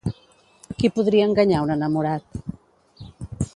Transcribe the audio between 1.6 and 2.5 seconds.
un enamorat?